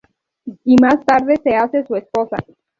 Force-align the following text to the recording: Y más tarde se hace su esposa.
Y 0.63 0.75
más 0.81 1.05
tarde 1.05 1.39
se 1.43 1.55
hace 1.55 1.85
su 1.85 1.95
esposa. 1.95 2.37